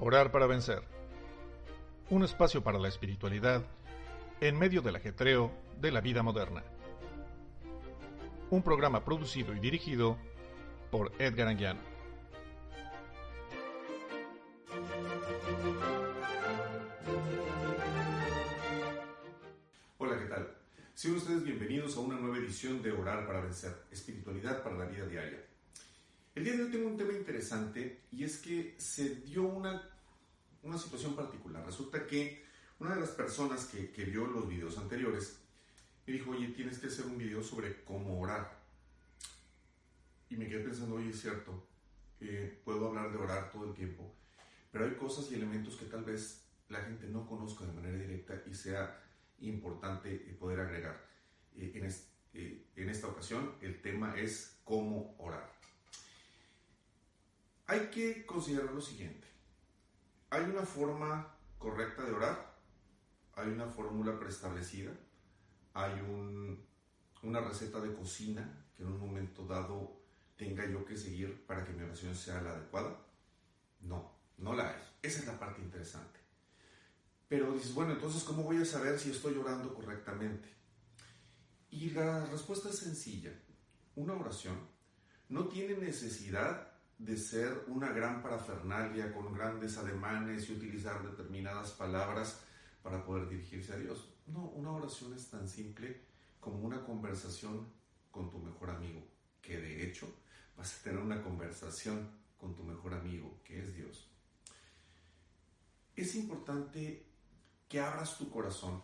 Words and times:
Orar 0.00 0.30
para 0.30 0.46
vencer. 0.46 0.80
Un 2.08 2.22
espacio 2.22 2.62
para 2.62 2.78
la 2.78 2.86
espiritualidad 2.86 3.64
en 4.40 4.56
medio 4.56 4.80
del 4.80 4.94
ajetreo 4.94 5.50
de 5.80 5.90
la 5.90 6.00
vida 6.00 6.22
moderna. 6.22 6.62
Un 8.50 8.62
programa 8.62 9.04
producido 9.04 9.52
y 9.54 9.58
dirigido 9.58 10.16
por 10.92 11.10
Edgar 11.18 11.48
Anguiano. 11.48 11.80
Hola, 19.98 20.18
¿qué 20.20 20.26
tal? 20.26 20.56
Sean 20.94 21.16
ustedes 21.16 21.42
bienvenidos 21.42 21.96
a 21.96 22.00
una 22.00 22.20
nueva 22.20 22.38
edición 22.38 22.80
de 22.82 22.92
Orar 22.92 23.26
para 23.26 23.40
Vencer, 23.40 23.74
espiritualidad 23.90 24.62
para 24.62 24.76
la 24.76 24.84
vida 24.84 25.06
diaria. 25.06 25.44
El 26.38 26.44
día 26.44 26.54
de 26.54 26.62
hoy 26.62 26.70
tengo 26.70 26.86
un 26.86 26.96
tema 26.96 27.14
interesante 27.14 28.02
y 28.12 28.22
es 28.22 28.36
que 28.36 28.76
se 28.78 29.16
dio 29.16 29.42
una, 29.42 29.90
una 30.62 30.78
situación 30.78 31.16
particular. 31.16 31.66
Resulta 31.66 32.06
que 32.06 32.44
una 32.78 32.94
de 32.94 33.00
las 33.00 33.10
personas 33.10 33.64
que, 33.64 33.90
que 33.90 34.04
vio 34.04 34.24
los 34.24 34.48
videos 34.48 34.78
anteriores 34.78 35.40
me 36.06 36.12
dijo, 36.12 36.30
oye, 36.30 36.46
tienes 36.50 36.78
que 36.78 36.86
hacer 36.86 37.06
un 37.06 37.18
video 37.18 37.42
sobre 37.42 37.82
cómo 37.82 38.20
orar. 38.20 38.56
Y 40.30 40.36
me 40.36 40.48
quedé 40.48 40.60
pensando, 40.62 40.94
oye, 40.94 41.10
es 41.10 41.20
cierto, 41.20 41.66
eh, 42.20 42.60
puedo 42.64 42.86
hablar 42.86 43.10
de 43.10 43.18
orar 43.18 43.50
todo 43.50 43.64
el 43.64 43.74
tiempo, 43.74 44.14
pero 44.70 44.84
hay 44.84 44.94
cosas 44.94 45.28
y 45.32 45.34
elementos 45.34 45.74
que 45.74 45.86
tal 45.86 46.04
vez 46.04 46.44
la 46.68 46.82
gente 46.82 47.08
no 47.08 47.26
conozca 47.26 47.66
de 47.66 47.72
manera 47.72 47.98
directa 47.98 48.40
y 48.48 48.54
sea 48.54 49.02
importante 49.40 50.10
poder 50.38 50.60
agregar. 50.60 51.04
Eh, 51.56 51.72
en, 51.74 51.84
es, 51.84 52.06
eh, 52.32 52.64
en 52.76 52.90
esta 52.90 53.08
ocasión 53.08 53.56
el 53.60 53.82
tema 53.82 54.16
es 54.16 54.56
cómo 54.62 55.16
orar. 55.18 55.57
Hay 57.68 57.90
que 57.90 58.24
considerar 58.24 58.72
lo 58.72 58.80
siguiente. 58.80 59.28
Hay 60.30 60.42
una 60.44 60.62
forma 60.62 61.36
correcta 61.58 62.02
de 62.02 62.12
orar, 62.12 62.56
hay 63.34 63.48
una 63.48 63.66
fórmula 63.66 64.18
preestablecida, 64.18 64.90
hay 65.74 66.00
un, 66.00 66.66
una 67.22 67.42
receta 67.42 67.78
de 67.80 67.94
cocina 67.94 68.64
que 68.74 68.82
en 68.84 68.88
un 68.88 68.98
momento 68.98 69.44
dado 69.44 70.00
tenga 70.38 70.66
yo 70.66 70.86
que 70.86 70.96
seguir 70.96 71.44
para 71.46 71.62
que 71.62 71.74
mi 71.74 71.82
oración 71.82 72.14
sea 72.14 72.40
la 72.40 72.52
adecuada. 72.52 73.02
No, 73.80 74.12
no 74.38 74.54
la 74.54 74.70
hay. 74.70 74.82
Esa 75.02 75.20
es 75.20 75.26
la 75.26 75.38
parte 75.38 75.60
interesante. 75.60 76.20
Pero 77.28 77.52
dices, 77.52 77.74
bueno, 77.74 77.92
entonces, 77.92 78.24
¿cómo 78.24 78.44
voy 78.44 78.62
a 78.62 78.64
saber 78.64 78.98
si 78.98 79.10
estoy 79.10 79.36
orando 79.36 79.74
correctamente? 79.74 80.48
Y 81.70 81.90
la 81.90 82.24
respuesta 82.24 82.70
es 82.70 82.78
sencilla. 82.78 83.38
Una 83.94 84.14
oración 84.14 84.58
no 85.28 85.48
tiene 85.48 85.76
necesidad 85.76 86.77
de 86.98 87.16
ser 87.16 87.64
una 87.68 87.92
gran 87.92 88.22
parafernalia 88.22 89.12
con 89.12 89.32
grandes 89.32 89.78
ademanes 89.78 90.48
y 90.48 90.52
utilizar 90.52 91.02
determinadas 91.08 91.70
palabras 91.70 92.40
para 92.82 93.04
poder 93.04 93.28
dirigirse 93.28 93.72
a 93.72 93.76
Dios. 93.76 94.12
No, 94.26 94.50
una 94.50 94.72
oración 94.72 95.14
es 95.14 95.30
tan 95.30 95.48
simple 95.48 96.00
como 96.40 96.58
una 96.60 96.84
conversación 96.84 97.68
con 98.10 98.30
tu 98.30 98.38
mejor 98.38 98.70
amigo, 98.70 99.00
que 99.40 99.58
de 99.58 99.86
hecho 99.86 100.12
vas 100.56 100.74
a 100.74 100.82
tener 100.82 100.98
una 100.98 101.22
conversación 101.22 102.10
con 102.36 102.54
tu 102.54 102.64
mejor 102.64 102.94
amigo, 102.94 103.40
que 103.44 103.62
es 103.62 103.74
Dios. 103.74 104.08
Es 105.94 106.14
importante 106.14 107.06
que 107.68 107.80
abras 107.80 108.18
tu 108.18 108.30
corazón, 108.30 108.82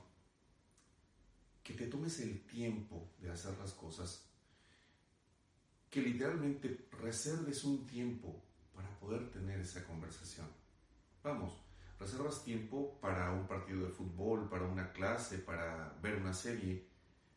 que 1.62 1.74
te 1.74 1.86
tomes 1.86 2.20
el 2.20 2.44
tiempo 2.46 3.08
de 3.18 3.30
hacer 3.30 3.56
las 3.58 3.72
cosas 3.72 4.24
que 5.94 6.02
literalmente 6.02 6.88
reserves 7.00 7.62
un 7.62 7.86
tiempo 7.86 8.42
para 8.74 8.90
poder 8.98 9.30
tener 9.30 9.60
esa 9.60 9.84
conversación. 9.84 10.48
Vamos, 11.22 11.52
reservas 12.00 12.42
tiempo 12.42 12.98
para 13.00 13.30
un 13.30 13.46
partido 13.46 13.86
de 13.86 13.92
fútbol, 13.92 14.48
para 14.48 14.66
una 14.66 14.92
clase, 14.92 15.38
para 15.38 15.96
ver 16.02 16.16
una 16.16 16.34
serie, 16.34 16.88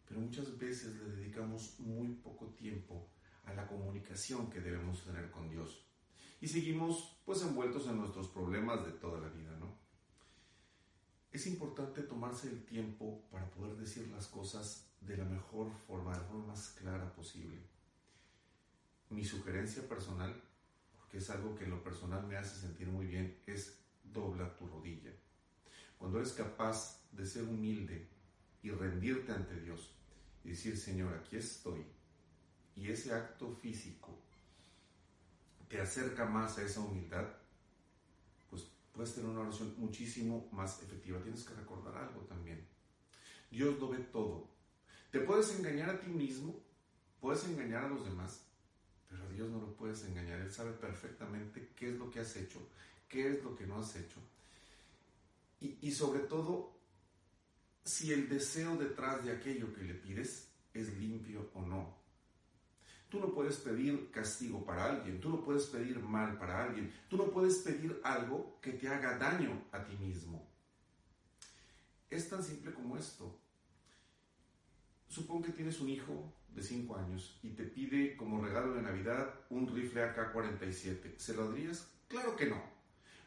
pero 0.07 0.22
muchas 0.22 0.57
veces 0.57 0.96
le 0.96 1.17
dedicamos 1.17 1.79
muy 1.79 2.16
poco 2.16 2.47
tiempo 2.56 3.07
a 3.46 3.53
la 3.53 3.67
comunicación 3.67 4.50
que 4.50 4.59
debemos 4.59 5.03
tener 5.03 5.29
con 5.29 5.51
Dios. 5.51 5.85
Y 6.41 6.47
seguimos 6.47 7.22
pues 7.25 7.44
envueltos 7.44 7.85
en 7.85 8.00
nuestros 8.00 8.28
problemas 8.28 8.84
de 8.84 8.94
toda 8.94 9.19
la 9.19 9.29
vida, 9.29 9.56
¿no? 9.59 9.78
Es 11.31 11.46
importante 11.46 12.01
tomarse 12.01 12.50
el 12.50 12.66
tiempo 12.66 13.22
para 13.29 13.51
poder 13.51 13.78
decir 13.78 14.07
las 14.07 14.25
cosas 14.25 14.90
de 15.01 15.16
la 15.16 15.25
mejor 15.25 15.72
forma, 15.85 16.13
de 16.13 16.22
la 16.22 16.25
forma 16.25 16.47
más 16.47 16.69
clara 16.69 17.13
posible 17.13 17.77
mi 19.09 19.23
sugerencia 19.23 19.88
personal, 19.88 20.44
porque 20.95 21.18
es 21.18 21.29
algo 21.29 21.56
que 21.56 21.66
en 21.66 21.72
lo 21.72 21.84
personal 21.84 22.25
me 22.28 22.38
hace 22.38 22.59
sentir 22.59 22.88
muy 22.88 23.06
bien, 23.06 23.41
es 23.45 23.79
dobla 24.03 24.56
tu 24.56 24.68
rodilla. 24.68 25.12
Cuando 25.97 26.19
eres 26.19 26.34
capaz 26.34 27.01
de 27.12 27.25
ser 27.25 27.44
humilde 27.44 28.07
y 28.62 28.72
rendirte 28.72 29.31
ante 29.31 29.59
Dios 29.59 29.94
y 30.44 30.50
decir, 30.50 30.78
Señor, 30.78 31.13
aquí 31.13 31.38
estoy, 31.38 31.85
y 32.75 32.91
ese 32.91 33.13
acto 33.13 33.51
físico 33.51 34.17
te 35.67 35.81
acerca 35.81 36.25
más 36.25 36.57
a 36.57 36.63
esa 36.63 36.79
humildad, 36.79 37.28
pues 38.50 38.67
puedes 38.94 39.13
tener 39.13 39.29
una 39.29 39.41
oración 39.41 39.73
muchísimo 39.78 40.47
más 40.51 40.81
efectiva. 40.84 41.22
Tienes 41.22 41.44
que 41.44 41.56
recordar 41.56 41.97
algo 41.97 42.22
también. 42.22 42.66
Dios 43.50 43.79
lo 43.79 43.90
ve 43.90 44.00
todo. 44.00 44.50
Te 45.12 45.19
puedes 45.19 45.57
engañar 45.57 45.90
a 45.90 46.00
ti 46.00 46.07
mismo, 46.07 46.56
puedes 47.19 47.44
engañar 47.46 47.85
a 47.85 47.90
los 47.90 48.06
demás, 48.06 48.47
pero 49.09 49.23
a 49.23 49.29
Dios 49.29 49.50
no 49.50 49.59
lo 49.59 49.75
puedes 49.75 50.03
engañar. 50.03 50.40
Él 50.40 50.51
sabe 50.51 50.72
perfectamente 50.72 51.72
qué 51.75 51.90
es 51.90 51.97
lo 51.97 52.09
que 52.09 52.19
has 52.19 52.35
hecho, 52.35 52.59
qué 53.07 53.29
es 53.29 53.44
lo 53.44 53.56
que 53.56 53.68
no 53.68 53.79
has 53.79 53.95
hecho. 53.95 54.19
Y, 55.59 55.78
y 55.81 55.91
sobre 55.91 56.19
todo, 56.19 56.73
si 57.84 58.12
el 58.12 58.28
deseo 58.29 58.75
detrás 58.75 59.23
de 59.23 59.31
aquello 59.31 59.73
que 59.73 59.84
le 59.84 59.94
pides 59.94 60.50
es 60.73 60.97
limpio 60.97 61.50
o 61.53 61.62
no. 61.62 61.97
Tú 63.09 63.19
no 63.19 63.34
puedes 63.34 63.57
pedir 63.57 64.12
castigo 64.12 64.66
para 64.66 64.85
alguien, 64.85 65.22
tú 65.22 65.29
no 65.29 65.41
puedes 65.41 65.67
pedir 65.67 66.00
mal 66.00 66.38
para 66.38 66.66
alguien, 66.66 66.94
tú 67.09 67.16
no 67.16 67.31
puedes 67.31 67.59
pedir 67.59 68.01
algo 68.03 68.59
que 68.62 68.73
te 68.73 68.90
haga 68.90 69.17
daño 69.17 69.63
a 69.72 69.84
ti 69.84 69.96
mismo. 69.96 70.46
Es 72.09 72.29
tan 72.29 72.44
simple 72.44 72.73
como 72.73 72.97
esto. 72.97 73.34
Supón 75.17 75.41
que 75.41 75.51
tienes 75.51 75.81
un 75.81 75.89
hijo 75.89 76.31
de 76.50 76.61
5 76.61 76.95
años 76.95 77.39
y 77.41 77.50
te 77.50 77.63
pide 77.63 78.16
como 78.16 78.39
regalo 78.39 78.75
de 78.75 78.83
Navidad 78.83 79.33
un 79.50 79.67
rifle 79.67 80.03
AK-47. 80.03 81.17
¿Se 81.17 81.33
lo 81.33 81.50
darías? 81.50 81.91
Claro 82.07 82.35
que 82.35 82.45
no. 82.45 82.61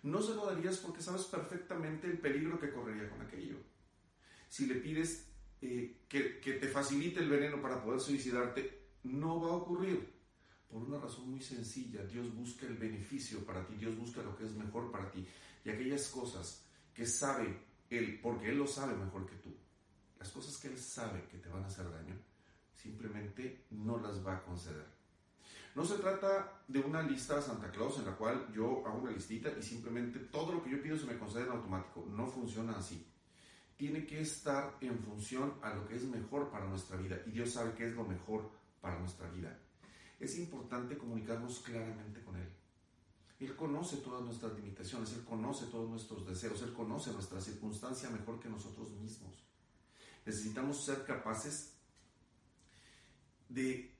No 0.04 0.22
se 0.22 0.36
lo 0.36 0.46
darías 0.46 0.76
porque 0.78 1.02
sabes 1.02 1.24
perfectamente 1.24 2.06
el 2.06 2.18
peligro 2.18 2.60
que 2.60 2.70
correría 2.70 3.10
con 3.10 3.22
aquello. 3.22 3.56
Si 4.48 4.66
le 4.66 4.76
pides 4.76 5.26
eh, 5.60 6.04
que, 6.08 6.38
que 6.38 6.52
te 6.52 6.68
facilite 6.68 7.18
el 7.18 7.28
veneno 7.28 7.60
para 7.60 7.82
poder 7.82 7.98
suicidarte, 7.98 8.82
no 9.02 9.40
va 9.40 9.48
a 9.48 9.56
ocurrir. 9.56 10.14
Por 10.68 10.84
una 10.84 11.00
razón 11.00 11.28
muy 11.28 11.40
sencilla, 11.40 12.04
Dios 12.04 12.32
busca 12.32 12.66
el 12.66 12.76
beneficio 12.76 13.44
para 13.44 13.66
ti, 13.66 13.75
Dios 13.75 13.98
busca 13.98 14.22
lo 14.22 14.36
que 14.36 14.44
es 14.44 14.52
mejor 14.52 14.93
para 14.93 15.10
ti. 15.10 15.26
Y 15.64 15.70
aquellas 15.70 16.06
cosas 16.06 16.64
que 16.94 17.04
sabe 17.04 17.58
Él, 17.90 18.20
porque 18.22 18.50
Él 18.50 18.58
lo 18.58 18.69
sabe 18.69 18.94
mejor 18.96 19.26
que 19.26 19.34
tú, 19.38 19.52
las 20.20 20.31
cosas 20.31 20.56
que 20.58 20.69
Él 20.69 20.78
sabe 20.78 21.26
que 21.28 21.38
te 21.38 21.49
van 21.49 21.64
a 21.64 21.67
hacer 21.67 21.90
daño, 21.90 22.14
simplemente 22.76 23.64
no 23.70 23.99
las 23.99 24.25
va 24.25 24.37
a 24.37 24.43
conceder. 24.43 24.87
No 25.75 25.84
se 25.84 25.96
trata 25.96 26.62
de 26.69 26.81
una 26.81 27.02
lista 27.02 27.37
de 27.37 27.43
Santa 27.43 27.70
Claus 27.70 27.99
en 27.99 28.05
la 28.05 28.17
cual 28.17 28.52
yo 28.52 28.87
hago 28.87 28.99
una 28.99 29.12
listita 29.12 29.50
y 29.58 29.62
simplemente 29.62 30.19
todo 30.19 30.52
lo 30.52 30.62
que 30.62 30.70
yo 30.70 30.82
pido 30.82 30.99
se 30.99 31.06
me 31.06 31.17
concede 31.17 31.44
en 31.44 31.52
automático. 31.52 32.06
No 32.11 32.26
funciona 32.26 32.76
así. 32.76 33.06
Tiene 33.76 34.05
que 34.05 34.20
estar 34.20 34.76
en 34.81 34.99
función 34.99 35.55
a 35.62 35.72
lo 35.72 35.87
que 35.87 35.96
es 35.96 36.05
mejor 36.05 36.50
para 36.50 36.67
nuestra 36.67 36.96
vida 36.96 37.19
y 37.25 37.31
Dios 37.31 37.52
sabe 37.52 37.72
qué 37.75 37.87
es 37.87 37.94
lo 37.94 38.05
mejor 38.05 38.50
para 38.81 38.99
nuestra 38.99 39.31
vida. 39.31 39.56
Es 40.19 40.37
importante 40.38 40.99
comunicarnos 40.99 41.61
claramente 41.61 42.22
con 42.22 42.37
Él. 42.37 42.49
Él 43.38 43.56
conoce 43.56 43.99
todas 43.99 44.22
nuestras 44.22 44.52
limitaciones, 44.55 45.12
Él 45.14 45.25
conoce 45.25 45.67
todos 45.67 45.88
nuestros 45.88 46.26
deseos, 46.26 46.61
Él 46.61 46.75
conoce 46.75 47.11
nuestra 47.11 47.40
circunstancia 47.40 48.11
mejor 48.11 48.38
que 48.38 48.50
nosotros 48.50 48.90
mismos. 48.90 49.32
Necesitamos 50.26 50.84
ser 50.84 51.05
capaces 51.05 51.75
de 53.49 53.94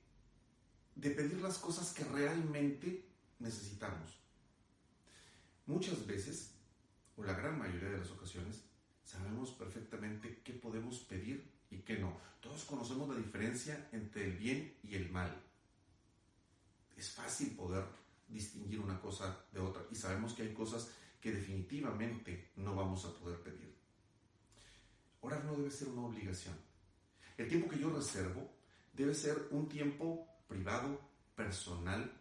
pedir 0.95 1.41
las 1.41 1.57
cosas 1.57 1.93
que 1.93 2.03
realmente 2.05 3.05
necesitamos. 3.39 4.19
Muchas 5.65 6.05
veces, 6.05 6.51
o 7.17 7.23
la 7.23 7.33
gran 7.33 7.57
mayoría 7.57 7.89
de 7.89 7.97
las 7.97 8.11
ocasiones, 8.11 8.61
sabemos 9.03 9.51
perfectamente 9.51 10.41
qué 10.43 10.53
podemos 10.53 10.99
pedir 10.99 11.49
y 11.69 11.79
qué 11.79 11.97
no. 11.97 12.17
Todos 12.39 12.63
conocemos 12.65 13.09
la 13.09 13.15
diferencia 13.15 13.89
entre 13.91 14.25
el 14.25 14.37
bien 14.37 14.77
y 14.83 14.95
el 14.95 15.09
mal. 15.11 15.35
Es 16.95 17.11
fácil 17.11 17.55
poder 17.55 17.85
distinguir 18.27 18.79
una 18.79 18.99
cosa 18.99 19.45
de 19.51 19.59
otra 19.59 19.83
y 19.91 19.95
sabemos 19.95 20.33
que 20.33 20.43
hay 20.43 20.53
cosas 20.53 20.89
que 21.19 21.31
definitivamente 21.31 22.51
no 22.55 22.75
vamos 22.75 23.05
a 23.05 23.13
poder 23.13 23.41
pedir. 23.41 23.75
Orar 25.21 25.45
no 25.45 25.55
debe 25.55 25.71
ser 25.71 25.87
una 25.89 26.07
obligación. 26.07 26.55
El 27.37 27.47
tiempo 27.47 27.69
que 27.69 27.79
yo 27.79 27.89
reservo 27.89 28.49
debe 28.93 29.13
ser 29.13 29.47
un 29.51 29.69
tiempo 29.69 30.27
privado, 30.47 30.99
personal, 31.35 32.11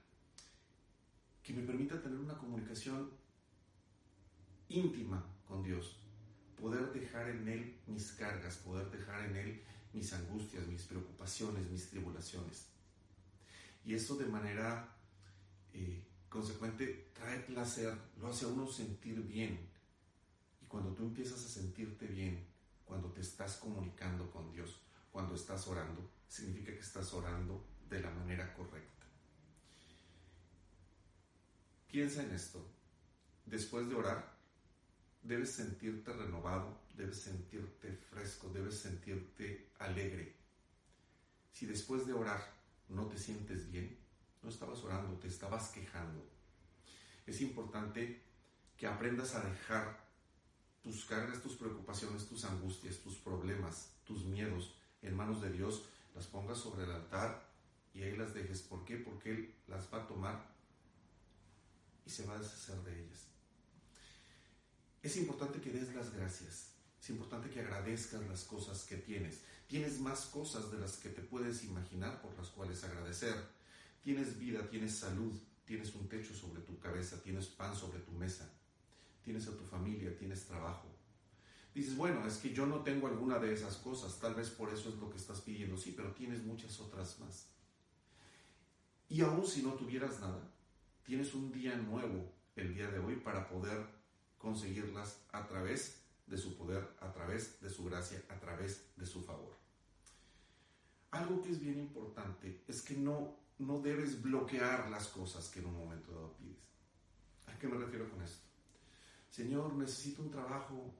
que 1.43 1.53
me 1.53 1.63
permita 1.63 2.01
tener 2.01 2.19
una 2.19 2.39
comunicación 2.39 3.11
íntima 4.69 5.27
con 5.47 5.63
Dios, 5.63 5.97
poder 6.61 6.93
dejar 6.93 7.29
en 7.29 7.49
Él 7.49 7.81
mis 7.87 8.13
cargas, 8.13 8.59
poder 8.59 8.91
dejar 8.91 9.27
en 9.27 9.37
Él 9.37 9.63
mis 9.93 10.13
angustias, 10.13 10.67
mis 10.69 10.83
preocupaciones, 10.83 11.69
mis 11.71 11.91
tribulaciones. 11.91 12.69
Y 13.85 13.95
eso 13.95 14.17
de 14.17 14.27
manera 14.27 14.97
eh, 15.73 16.05
consecuente 16.29 17.11
trae 17.15 17.41
placer, 17.41 17.97
lo 18.21 18.29
hace 18.29 18.45
a 18.45 18.49
uno 18.49 18.71
sentir 18.71 19.21
bien. 19.27 19.59
Y 20.63 20.67
cuando 20.67 20.95
tú 20.95 21.03
empiezas 21.03 21.45
a 21.45 21.49
sentirte 21.49 22.07
bien, 22.07 22.47
cuando 22.91 23.09
te 23.13 23.21
estás 23.21 23.55
comunicando 23.59 24.29
con 24.33 24.51
Dios, 24.51 24.81
cuando 25.13 25.37
estás 25.37 25.65
orando, 25.69 26.11
significa 26.27 26.73
que 26.73 26.81
estás 26.81 27.13
orando 27.15 27.65
de 27.89 28.01
la 28.01 28.11
manera 28.11 28.53
correcta. 28.53 29.07
Piensa 31.87 32.25
en 32.25 32.33
esto. 32.33 32.67
Después 33.47 33.89
de 33.89 33.95
orar, 33.95 34.37
debes 35.23 35.53
sentirte 35.53 36.13
renovado, 36.13 36.81
debes 36.97 37.21
sentirte 37.23 37.93
fresco, 37.93 38.49
debes 38.49 38.81
sentirte 38.81 39.71
alegre. 39.79 40.35
Si 41.53 41.67
después 41.67 42.09
de 42.09 42.13
orar 42.13 42.43
no 42.89 43.07
te 43.07 43.19
sientes 43.19 43.71
bien, 43.71 44.01
no 44.43 44.49
estabas 44.49 44.81
orando, 44.81 45.17
te 45.21 45.29
estabas 45.29 45.69
quejando. 45.69 46.29
Es 47.25 47.41
importante 47.41 48.21
que 48.77 48.89
aprendas 48.89 49.37
a 49.37 49.45
dejar 49.49 50.10
tus 50.83 51.05
cargas, 51.05 51.43
tus 51.43 51.55
preocupaciones, 51.55 52.27
tus 52.29 52.45
angustias, 52.45 52.99
tus 52.99 53.17
problemas, 53.17 53.91
tus 54.05 54.25
miedos 54.25 54.75
en 55.03 55.17
manos 55.17 55.41
de 55.43 55.51
Dios, 55.53 55.85
las 56.15 56.27
pongas 56.27 56.59
sobre 56.59 56.85
el 56.85 56.91
altar 56.91 57.49
y 57.95 58.03
ahí 58.03 58.17
las 58.17 58.35
dejes. 58.35 58.63
¿Por 58.63 58.85
qué? 58.85 58.97
Porque 58.97 59.31
Él 59.31 59.55
las 59.69 59.93
va 59.93 60.03
a 60.03 60.07
tomar 60.07 60.45
y 62.07 62.11
se 62.11 62.25
va 62.27 62.35
a 62.35 62.39
deshacer 62.39 62.83
de 62.83 63.05
ellas. 63.05 63.27
Es 65.03 65.17
importante 65.17 65.61
que 65.61 65.71
des 65.71 65.95
las 65.95 66.13
gracias. 66.13 66.73
Es 67.01 67.11
importante 67.11 67.49
que 67.49 67.61
agradezcas 67.61 68.23
las 68.27 68.45
cosas 68.45 68.85
que 68.85 68.97
tienes. 68.97 69.41
Tienes 69.67 70.01
más 70.01 70.27
cosas 70.27 70.71
de 70.71 70.79
las 70.79 70.97
que 70.99 71.09
te 71.09 71.23
puedes 71.23 71.65
imaginar 71.65 72.21
por 72.21 72.37
las 72.37 72.49
cuales 72.49 72.85
agradecer. 72.85 73.35
Tienes 74.03 74.39
vida, 74.39 74.69
tienes 74.69 74.97
salud, 74.97 75.33
tienes 75.65 75.95
un 75.95 76.09
techo 76.09 76.35
sobre 76.35 76.61
tu 76.63 76.79
cabeza, 76.79 77.23
tienes 77.23 77.47
pan 77.47 77.75
sobre 77.75 78.01
tu 78.01 78.13
mesa, 78.13 78.53
tienes 79.23 79.47
a 79.49 79.57
tu 79.57 79.65
familia, 79.65 80.17
tienes 80.17 80.45
trabajo. 80.47 80.89
Dices, 81.75 81.97
bueno, 81.97 82.27
es 82.27 82.39
que 82.39 82.53
yo 82.53 82.67
no 82.67 82.83
tengo 82.83 83.07
alguna 83.07 83.39
de 83.39 83.53
esas 83.53 83.77
cosas, 83.77 84.19
tal 84.19 84.35
vez 84.35 84.51
por 84.51 84.71
eso 84.71 84.89
es 84.89 84.97
lo 84.97 85.09
que 85.09 85.19
estás 85.19 85.41
pidiendo, 85.41 85.77
sí, 85.77 85.95
pero 85.97 86.13
tienes 86.13 86.43
muchas 86.43 86.81
otras 86.81 87.21
más. 87.21 87.49
Y 89.09 89.21
aún 89.23 89.47
si 89.47 89.63
no 89.63 89.75
tuvieras 89.75 90.21
nada, 90.21 90.51
tienes 91.05 91.35
un 91.35 91.53
día 91.53 91.77
nuevo 91.77 92.33
el 92.57 92.75
día 92.75 92.91
de 92.91 92.99
hoy 92.99 93.17
para 93.17 93.49
poder 93.49 93.87
conseguirlas 94.39 95.23
a 95.33 95.47
través 95.47 96.03
de 96.27 96.39
su 96.39 96.57
poder, 96.57 96.89
a 97.01 97.13
través 97.13 97.61
de 97.61 97.71
su 97.71 97.85
gracia, 97.85 98.23
a 98.29 98.39
través 98.39 98.85
de 98.97 99.07
su 99.07 99.23
favor. 99.23 99.57
Algo 101.11 101.43
que 101.43 101.51
es 101.51 101.61
bien 101.61 101.79
importante 101.79 102.63
es 102.69 102.83
que 102.83 102.95
no, 102.95 103.37
no 103.59 103.81
debes 103.81 104.23
bloquear 104.23 104.89
las 104.91 105.09
cosas 105.09 105.49
que 105.49 105.59
en 105.59 105.67
un 105.67 105.77
momento 105.77 106.13
dado 106.13 106.33
pides. 106.37 106.59
¿A 107.47 107.59
qué 107.59 107.67
me 107.67 107.77
refiero 107.77 108.09
con 108.09 108.23
esto? 108.23 108.50
Señor, 109.31 109.75
necesito 109.75 110.23
un 110.23 110.31
trabajo, 110.31 110.93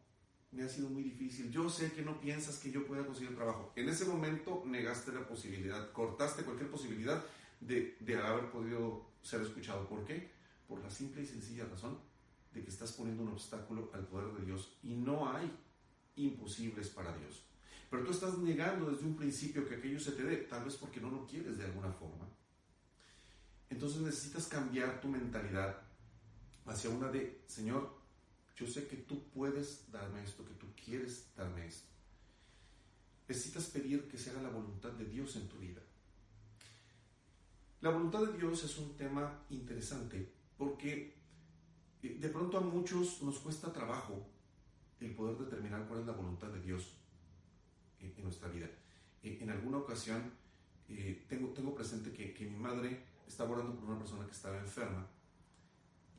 me 0.53 0.63
ha 0.63 0.69
sido 0.69 0.89
muy 0.89 1.03
difícil. 1.03 1.51
Yo 1.51 1.69
sé 1.69 1.93
que 1.93 2.03
no 2.03 2.21
piensas 2.21 2.59
que 2.59 2.71
yo 2.71 2.87
pueda 2.87 3.05
conseguir 3.05 3.35
trabajo. 3.35 3.73
En 3.77 3.89
ese 3.89 4.05
momento 4.05 4.63
negaste 4.67 5.13
la 5.13 5.27
posibilidad, 5.27 5.93
cortaste 5.93 6.45
cualquier 6.45 6.71
posibilidad 6.71 7.25
de, 7.61 7.97
de 8.01 8.17
haber 8.17 8.51
podido 8.51 9.05
ser 9.23 9.43
escuchado. 9.43 9.89
¿Por 9.89 10.05
qué? 10.05 10.31
Por 10.69 10.81
la 10.81 10.91
simple 10.91 11.23
y 11.23 11.27
sencilla 11.27 11.65
razón 11.65 11.99
de 12.55 12.63
que 12.63 12.71
estás 12.71 12.93
poniendo 12.93 13.23
un 13.23 13.31
obstáculo 13.31 13.91
al 13.95 14.07
poder 14.07 14.33
de 14.35 14.47
Dios 14.47 14.77
y 14.83 14.95
no 14.95 15.31
hay 15.31 15.51
imposibles 16.17 16.89
para 16.89 17.17
Dios. 17.17 17.45
Pero 17.91 18.05
tú 18.05 18.13
estás 18.13 18.39
negando 18.39 18.91
desde 18.91 19.05
un 19.05 19.17
principio 19.17 19.69
que 19.69 19.75
aquello 19.75 19.99
se 19.99 20.13
te 20.13 20.23
dé, 20.23 20.37
tal 20.37 20.65
vez 20.65 20.77
porque 20.77 21.01
no 21.01 21.11
lo 21.11 21.27
quieres 21.27 21.59
de 21.59 21.65
alguna 21.65 21.93
forma. 21.93 22.29
Entonces 23.69 24.01
necesitas 24.01 24.47
cambiar 24.47 25.01
tu 25.01 25.09
mentalidad 25.09 25.81
hacia 26.67 26.91
una 26.91 27.09
de, 27.09 27.43
Señor, 27.47 28.00
yo 28.61 28.67
sé 28.67 28.87
que 28.87 28.97
tú 28.97 29.23
puedes 29.31 29.91
darme 29.91 30.23
esto, 30.23 30.45
que 30.45 30.53
tú 30.55 30.67
quieres 30.85 31.31
darme 31.35 31.67
esto. 31.67 31.89
Necesitas 33.27 33.67
pedir 33.67 34.07
que 34.07 34.19
se 34.19 34.31
haga 34.31 34.43
la 34.43 34.51
voluntad 34.51 34.93
de 34.93 35.07
Dios 35.07 35.35
en 35.37 35.49
tu 35.49 35.57
vida. 35.57 35.81
La 37.81 37.89
voluntad 37.89 38.21
de 38.21 38.37
Dios 38.37 38.63
es 38.63 38.77
un 38.77 38.95
tema 38.97 39.45
interesante 39.49 40.31
porque 40.59 41.15
de 42.03 42.29
pronto 42.29 42.59
a 42.59 42.61
muchos 42.61 43.23
nos 43.23 43.39
cuesta 43.39 43.73
trabajo 43.73 44.27
el 45.01 45.15
poder 45.15 45.39
determinar 45.39 45.87
cuál 45.89 46.01
es 46.01 46.07
la 46.07 46.13
voluntad 46.13 46.49
de 46.49 46.61
Dios 46.61 46.93
en, 48.01 48.23
nuestra 48.23 48.49
vida. 48.49 48.69
En 49.23 49.49
alguna 49.49 49.79
ocasión 49.79 50.23
eh, 50.91 51.25
tengo, 51.29 51.49
tengo 51.49 51.75
presente 51.75 52.13
que, 52.13 52.35
que, 52.35 52.45
mi 52.45 52.59
madre 52.59 53.05
estaba 53.27 53.53
orando 53.53 53.75
por 53.75 53.89
una 53.89 53.99
persona 53.99 54.27
que 54.27 54.33
estaba 54.33 54.59
enferma 54.59 55.07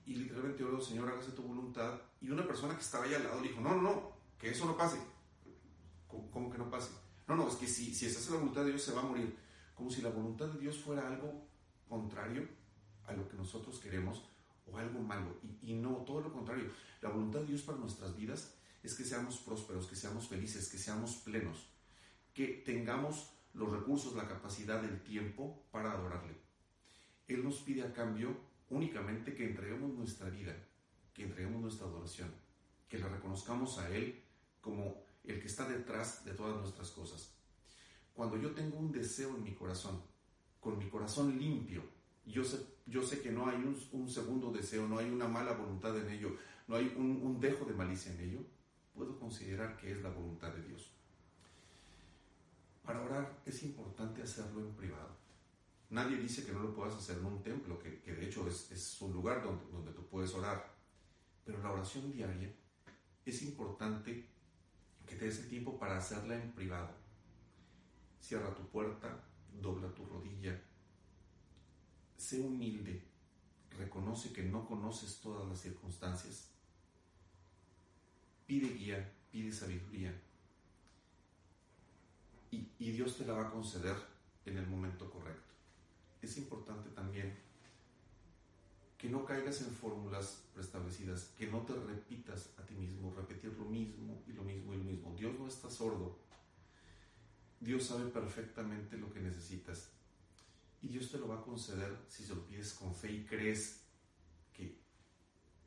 y 0.05 0.15
literalmente 0.15 0.63
oró, 0.63 0.81
Señor, 0.81 1.09
hágase 1.09 1.31
tu 1.31 1.43
voluntad. 1.43 1.99
Y 2.21 2.29
una 2.29 2.45
persona 2.45 2.75
que 2.75 2.81
estaba 2.81 3.05
ahí 3.05 3.13
al 3.13 3.23
lado 3.23 3.41
le 3.41 3.49
dijo, 3.49 3.61
no, 3.61 3.75
no, 3.75 3.81
no, 3.81 4.11
que 4.37 4.49
eso 4.49 4.65
no 4.65 4.75
pase. 4.75 4.97
¿Cómo, 6.07 6.49
que 6.51 6.57
no 6.57 6.69
pase? 6.69 6.91
No, 7.27 7.35
no, 7.35 7.47
es 7.47 7.55
que 7.55 7.67
si, 7.67 7.93
si 7.93 8.07
hace 8.07 8.31
la 8.31 8.37
voluntad 8.37 8.63
de 8.63 8.69
Dios 8.69 8.83
se 8.83 8.93
va 8.93 9.01
a 9.01 9.05
morir. 9.05 9.37
Como 9.75 9.89
si 9.89 10.01
la 10.01 10.09
voluntad 10.09 10.47
de 10.47 10.59
Dios 10.59 10.77
fuera 10.77 11.07
algo 11.07 11.47
contrario 11.87 12.47
a 13.05 13.13
lo 13.13 13.27
que 13.27 13.37
nosotros 13.37 13.79
queremos 13.79 14.23
o 14.65 14.77
algo 14.77 14.99
malo. 14.99 15.37
Y, 15.61 15.73
no, 15.73 15.97
todo 16.05 16.21
lo 16.21 16.31
contrario. 16.31 16.71
La 17.01 17.09
voluntad 17.09 17.39
de 17.39 17.47
Dios 17.47 17.61
para 17.61 17.77
nuestras 17.77 18.15
vidas 18.15 18.55
es 18.83 18.95
que 18.95 19.03
seamos 19.03 19.37
prósperos, 19.37 19.87
que 19.87 19.95
seamos 19.95 20.27
felices, 20.27 20.69
que 20.69 20.77
seamos 20.77 21.15
plenos, 21.17 21.67
que 22.33 22.63
tengamos 22.65 23.31
los 23.53 23.71
recursos, 23.71 24.15
la 24.15 24.27
capacidad, 24.27 24.83
el 24.83 25.01
tiempo 25.01 25.63
para 25.71 25.91
adorarle. 25.91 26.35
Él 27.27 27.43
nos 27.43 27.59
pide 27.59 27.83
a 27.83 27.93
cambio 27.93 28.35
únicamente 28.71 29.35
que 29.35 29.45
entreguemos 29.45 29.93
nuestra 29.93 30.29
vida, 30.29 30.55
que 31.13 31.23
entreguemos 31.23 31.61
nuestra 31.61 31.85
adoración, 31.85 32.33
que 32.89 32.97
la 32.97 33.09
reconozcamos 33.09 33.77
a 33.77 33.89
Él 33.89 34.23
como 34.61 35.03
el 35.23 35.39
que 35.39 35.47
está 35.47 35.67
detrás 35.67 36.25
de 36.25 36.33
todas 36.33 36.57
nuestras 36.57 36.89
cosas. 36.91 37.35
Cuando 38.13 38.37
yo 38.37 38.51
tengo 38.51 38.77
un 38.77 38.91
deseo 38.91 39.35
en 39.35 39.43
mi 39.43 39.53
corazón, 39.53 40.01
con 40.59 40.77
mi 40.77 40.89
corazón 40.89 41.37
limpio, 41.37 41.83
yo 42.25 42.43
sé, 42.43 42.65
yo 42.85 43.03
sé 43.03 43.21
que 43.21 43.31
no 43.31 43.47
hay 43.47 43.57
un, 43.57 44.09
segundo 44.09 44.51
deseo, 44.51 44.87
no 44.87 44.97
hay 44.97 45.09
una 45.09 45.27
mala 45.27 45.53
voluntad 45.53 45.97
en 45.97 46.09
ello, 46.09 46.37
no 46.67 46.75
hay 46.75 46.93
un, 46.97 47.21
un 47.23 47.39
dejo 47.39 47.65
de 47.65 47.73
malicia 47.73 48.13
en 48.13 48.21
ello, 48.21 48.39
puedo 48.93 49.17
considerar 49.19 49.77
que 49.77 49.91
es 49.91 50.01
la 50.01 50.09
voluntad 50.09 50.53
de 50.53 50.63
Dios. 50.63 50.91
Para 52.83 53.01
orar 53.01 53.41
es 53.45 53.63
importante 53.63 54.21
hacerlo 54.21 54.61
en 54.61 54.73
privado. 54.75 55.21
Nadie 55.91 56.15
dice 56.15 56.45
que 56.45 56.53
no 56.53 56.59
lo 56.59 56.73
puedas 56.73 56.95
hacer 56.95 57.17
en 57.17 57.25
un 57.25 57.43
templo, 57.43 57.77
que, 57.77 57.99
de 57.99 58.25
hecho 58.25 58.47
es, 58.47 59.01
un 59.01 59.11
lugar 59.11 59.43
donde, 59.43 59.69
donde 59.69 59.91
tú 59.91 60.07
puedes 60.07 60.33
orar. 60.33 60.73
Pero 61.43 61.61
la 61.61 61.69
oración 61.69 62.13
diaria 62.13 62.49
es 63.25 63.41
importante 63.41 64.25
que 65.05 65.15
te 65.17 65.25
des 65.25 65.39
el 65.39 65.49
tiempo 65.49 65.77
para 65.77 65.97
hacerla 65.97 66.41
en 66.41 66.53
privado. 66.53 66.95
Cierra 68.21 68.55
tu 68.55 68.65
puerta, 68.69 69.21
dobla 69.61 69.93
tu 69.93 70.05
rodilla, 70.05 70.57
sé 72.15 72.39
humilde, 72.39 73.03
reconoce 73.77 74.31
que 74.31 74.43
no 74.43 74.65
conoces 74.65 75.19
todas 75.19 75.45
las 75.45 75.59
circunstancias, 75.59 76.51
pide 78.45 78.73
guía, 78.75 79.13
pide 79.29 79.51
sabiduría 79.51 80.17
y 82.51 82.91
Dios 82.91 83.17
te 83.17 83.25
la 83.25 83.33
va 83.33 83.47
a 83.47 83.51
conceder 83.51 83.95
en 84.45 84.57
el 84.57 84.67
momento 84.67 85.09
correcto. 85.09 85.51
Es 86.21 86.37
importante 86.37 86.89
también 86.89 87.35
que 89.01 89.09
no 89.09 89.25
caigas 89.25 89.61
en 89.61 89.71
fórmulas 89.71 90.43
preestablecidas, 90.53 91.31
que 91.35 91.47
no 91.47 91.61
te 91.61 91.73
repitas 91.73 92.51
a 92.59 92.61
ti 92.61 92.75
mismo, 92.75 93.11
repetir 93.15 93.51
lo 93.57 93.65
mismo 93.65 94.21
y 94.27 94.33
lo 94.33 94.43
mismo 94.43 94.75
y 94.75 94.77
lo 94.77 94.83
mismo. 94.83 95.15
Dios 95.17 95.33
no 95.39 95.47
está 95.47 95.71
sordo. 95.71 96.19
Dios 97.59 97.83
sabe 97.83 98.09
perfectamente 98.09 98.97
lo 98.97 99.11
que 99.13 99.19
necesitas 99.19 99.91
Y 100.81 100.87
Dios 100.87 101.11
te 101.11 101.19
lo 101.19 101.27
va 101.27 101.39
a 101.39 101.41
conceder 101.43 101.95
si 102.07 102.23
se 102.23 102.33
lo 102.33 102.45
pides 102.45 102.73
con 102.73 102.93
fe 102.93 103.11
y 103.11 103.23
crees 103.23 103.81
que, 104.53 104.75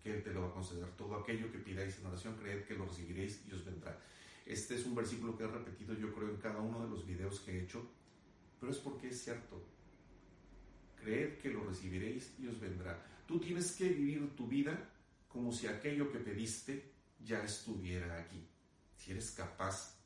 que 0.03 0.15
Él 0.15 0.23
te 0.23 0.33
lo 0.33 0.43
va 0.43 0.49
a 0.49 0.53
conceder. 0.53 0.89
Todo 0.97 1.17
aquello 1.17 1.51
que 1.51 1.59
pidáis 1.59 1.99
en 1.99 2.07
oración, 2.07 2.37
creed 2.37 2.65
que 2.65 2.75
lo 2.75 2.87
recibiréis 2.87 3.43
y 3.49 3.53
os 3.53 3.65
vendrá. 3.65 3.99
Este 4.47 4.77
es 4.77 4.87
un 4.87 4.95
versículo 4.95 5.37
que 5.37 5.45
he 5.45 5.49
repetido 5.49 5.95
yo 5.95 6.13
creo 6.15 6.29
en 6.29 6.37
cada 6.37 6.61
uno 6.61 6.85
de 6.85 6.91
los 6.91 7.07
videos 7.07 7.41
que 7.41 7.53
he 7.53 7.63
hecho, 7.63 7.85
pero 8.61 8.71
es 8.71 8.79
porque 8.79 9.09
es 9.09 9.23
cierto. 9.23 9.74
Creed 11.05 11.39
que 11.39 11.51
lo 11.51 11.65
recibiréis 11.65 12.35
y 12.39 12.47
os 12.47 12.59
vendrá. 12.59 12.99
Tú 13.27 13.39
tienes 13.39 13.73
que 13.73 13.89
vivir 13.89 14.35
tu 14.35 14.49
vida 14.49 14.91
como 15.29 15.53
si 15.53 15.67
aquello 15.67 16.11
que 16.11 16.19
pediste 16.19 16.93
ya 17.21 17.45
estuviera 17.45 18.19
aquí. 18.19 18.43
Si 18.97 19.11
eres 19.11 19.31
capaz 19.33 19.99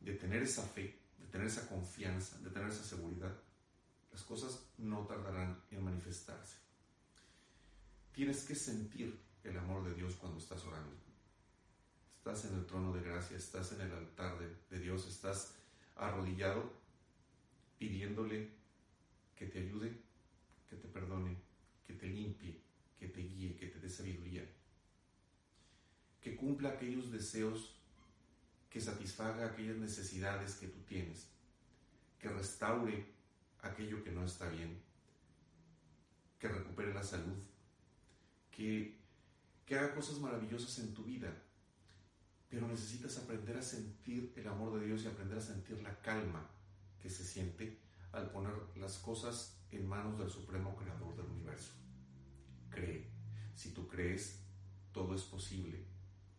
de 0.00 0.12
tener 0.14 0.42
esa 0.42 0.62
fe, 0.62 1.00
de 1.18 1.26
tener 1.28 1.46
esa 1.46 1.66
confianza, 1.66 2.38
de 2.38 2.50
tener 2.50 2.68
esa 2.68 2.84
seguridad, 2.84 3.34
las 4.12 4.22
cosas 4.22 4.66
no 4.78 5.06
tardarán 5.06 5.62
en 5.70 5.82
manifestarse. 5.82 6.58
Tienes 8.12 8.44
que 8.44 8.54
sentir 8.54 9.18
el 9.42 9.56
amor 9.58 9.84
de 9.84 9.94
Dios 9.94 10.14
cuando 10.16 10.38
estás 10.38 10.62
orando. 10.64 10.94
Estás 12.18 12.44
en 12.44 12.58
el 12.58 12.66
trono 12.66 12.92
de 12.92 13.02
gracia, 13.02 13.36
estás 13.36 13.72
en 13.72 13.80
el 13.82 13.92
altar 13.92 14.38
de, 14.70 14.78
Dios, 14.78 15.06
estás 15.06 15.54
arrodillado 15.96 16.72
pidiéndole 17.78 18.50
que 19.36 19.46
te 19.46 19.58
ayude, 19.58 20.00
que 20.68 20.76
te 20.76 20.88
perdone, 20.88 21.36
que 21.86 21.94
te 21.94 22.06
limpie, 22.06 22.60
que 22.98 23.08
te 23.08 23.20
guíe, 23.20 23.56
que 23.56 23.66
te 23.66 23.78
dé 23.78 23.88
sabiduría, 23.88 24.44
que 26.20 26.36
cumpla 26.36 26.70
aquellos 26.70 27.10
deseos, 27.10 27.74
que 28.70 28.80
satisfaga 28.80 29.46
aquellas 29.46 29.76
necesidades 29.76 30.54
que 30.56 30.68
tú 30.68 30.80
tienes, 30.80 31.28
que 32.18 32.28
restaure 32.28 33.06
aquello 33.62 34.02
que 34.02 34.10
no 34.10 34.24
está 34.24 34.48
bien, 34.48 34.80
que 36.38 36.48
recupere 36.48 36.92
la 36.92 37.02
salud, 37.02 37.36
que, 38.50 38.96
que 39.66 39.78
haga 39.78 39.94
cosas 39.94 40.18
maravillosas 40.18 40.78
en 40.78 40.94
tu 40.94 41.04
vida, 41.04 41.32
pero 42.48 42.68
necesitas 42.68 43.18
aprender 43.18 43.56
a 43.56 43.62
sentir 43.62 44.32
el 44.36 44.46
amor 44.46 44.78
de 44.78 44.86
Dios 44.86 45.02
y 45.02 45.08
aprender 45.08 45.38
a 45.38 45.42
sentir 45.42 45.80
la 45.82 46.00
calma 46.00 46.48
que 47.02 47.10
se 47.10 47.24
siente 47.24 47.78
al 48.14 48.30
poner 48.30 48.54
las 48.76 48.98
cosas 48.98 49.58
en 49.70 49.86
manos 49.86 50.18
del 50.18 50.30
Supremo 50.30 50.76
Creador 50.76 51.16
del 51.16 51.26
universo. 51.26 51.72
Cree. 52.70 53.10
Si 53.54 53.72
tú 53.72 53.88
crees, 53.88 54.40
todo 54.92 55.14
es 55.14 55.22
posible, 55.22 55.84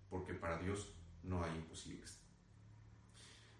porque 0.09 0.33
para 0.33 0.57
Dios 0.57 0.93
no 1.23 1.43
hay 1.43 1.55
imposibles. 1.55 2.19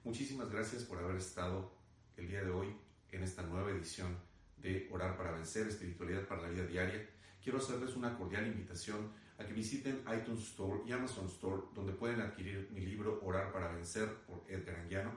Muchísimas 0.03 0.49
gracias 0.49 0.83
por 0.83 0.99
haber 0.99 1.17
estado 1.17 1.71
el 2.15 2.27
día 2.27 2.43
de 2.43 2.51
hoy 2.51 2.75
en 3.11 3.23
esta 3.23 3.41
nueva 3.43 3.71
edición 3.71 4.17
de 4.57 4.87
Orar 4.91 5.17
para 5.17 5.31
Vencer, 5.31 5.67
Espiritualidad 5.67 6.27
para 6.27 6.43
la 6.43 6.49
Vida 6.49 6.65
Diaria. 6.65 7.09
Quiero 7.41 7.59
hacerles 7.59 7.95
una 7.95 8.17
cordial 8.17 8.47
invitación 8.47 9.11
a 9.37 9.45
que 9.45 9.53
visiten 9.53 10.03
iTunes 10.15 10.41
Store 10.43 10.81
y 10.85 10.91
Amazon 10.91 11.27
Store, 11.27 11.63
donde 11.73 11.93
pueden 11.93 12.21
adquirir 12.21 12.69
mi 12.71 12.81
libro 12.81 13.19
Orar 13.23 13.51
para 13.51 13.71
Vencer 13.71 14.09
por 14.25 14.43
Edgar 14.47 14.75
Anguiano. 14.77 15.11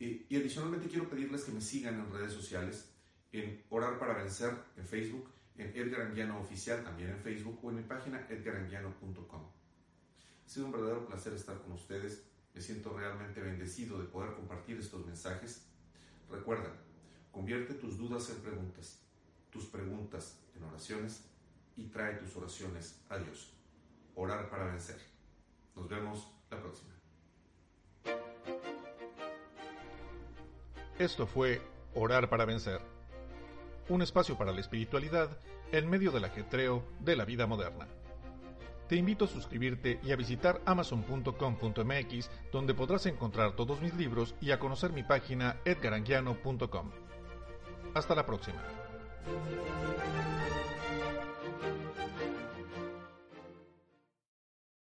Y, 0.00 0.26
y 0.28 0.36
adicionalmente 0.36 0.88
quiero 0.88 1.08
pedirles 1.08 1.44
que 1.44 1.52
me 1.52 1.60
sigan 1.60 1.94
en 1.94 2.12
redes 2.12 2.32
sociales, 2.32 2.90
en 3.30 3.62
Orar 3.70 3.98
para 3.98 4.14
Vencer 4.14 4.52
en 4.76 4.86
Facebook, 4.86 5.30
en 5.56 5.76
Edgar 5.76 6.02
Anguiano 6.02 6.40
Oficial 6.40 6.82
también 6.82 7.10
en 7.10 7.18
Facebook 7.18 7.58
o 7.62 7.70
en 7.70 7.76
mi 7.76 7.82
página 7.82 8.26
edgaranguiano.com. 8.28 9.42
Ha 9.42 10.48
sido 10.48 10.66
un 10.66 10.72
verdadero 10.72 11.06
placer 11.06 11.32
estar 11.34 11.60
con 11.60 11.72
ustedes. 11.72 12.24
Me 12.54 12.60
siento 12.60 12.96
realmente 12.96 13.40
bendecido 13.40 13.98
de 13.98 14.06
poder 14.06 14.34
compartir 14.34 14.78
estos 14.78 15.06
mensajes. 15.06 15.66
Recuerda, 16.28 16.72
convierte 17.30 17.74
tus 17.74 17.98
dudas 17.98 18.28
en 18.30 18.40
preguntas, 18.40 18.98
tus 19.50 19.66
preguntas 19.66 20.38
en 20.56 20.64
oraciones 20.64 21.24
y 21.76 21.84
trae 21.84 22.16
tus 22.16 22.34
oraciones 22.36 23.00
a 23.08 23.18
Dios. 23.18 23.52
Orar 24.16 24.50
para 24.50 24.66
vencer. 24.66 24.98
Nos 25.76 25.88
vemos 25.88 26.32
la 26.50 26.60
próxima. 26.60 26.99
Esto 31.00 31.26
fue 31.26 31.62
Orar 31.94 32.28
para 32.28 32.44
vencer. 32.44 32.78
Un 33.88 34.02
espacio 34.02 34.36
para 34.36 34.52
la 34.52 34.60
espiritualidad 34.60 35.30
en 35.72 35.88
medio 35.88 36.10
del 36.10 36.26
ajetreo 36.26 36.84
de 37.00 37.16
la 37.16 37.24
vida 37.24 37.46
moderna. 37.46 37.88
Te 38.86 38.96
invito 38.96 39.24
a 39.24 39.28
suscribirte 39.28 39.98
y 40.02 40.12
a 40.12 40.16
visitar 40.16 40.60
amazon.com.mx 40.66 42.30
donde 42.52 42.74
podrás 42.74 43.06
encontrar 43.06 43.56
todos 43.56 43.80
mis 43.80 43.94
libros 43.94 44.34
y 44.42 44.50
a 44.50 44.58
conocer 44.58 44.92
mi 44.92 45.02
página 45.02 45.56
edgaranguiano.com. 45.64 46.90
Hasta 47.94 48.14
la 48.14 48.26
próxima. 48.26 48.62